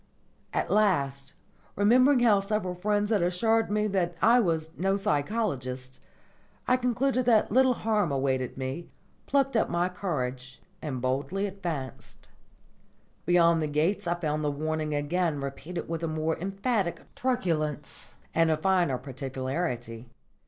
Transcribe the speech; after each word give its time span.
At 0.51 0.71
last, 0.71 1.33
remembering 1.75 2.21
how 2.21 2.39
several 2.39 2.73
friends 2.73 3.11
had 3.11 3.21
assured 3.21 3.69
me 3.69 3.85
that 3.89 4.15
I 4.19 4.39
was 4.39 4.71
"no 4.75 4.97
psychologist," 4.97 5.99
I 6.67 6.75
concluded 6.75 7.27
that 7.27 7.51
little 7.51 7.75
harm 7.75 8.11
awaited 8.11 8.57
me, 8.57 8.87
plucked 9.27 9.55
up 9.55 9.69
my 9.69 9.89
courage, 9.89 10.59
and 10.81 11.03
boldly 11.03 11.45
advanced. 11.45 12.29
Beyond 13.27 13.61
the 13.61 13.67
gates 13.67 14.07
I 14.07 14.15
found 14.15 14.43
the 14.43 14.49
warning 14.49 14.95
again 14.95 15.39
repeated 15.39 15.87
with 15.87 16.01
a 16.01 16.07
more 16.07 16.35
emphatic 16.35 17.03
truculence 17.13 18.15
and 18.33 18.49
a 18.49 18.57
finer 18.57 18.97
particularity. 18.97 20.09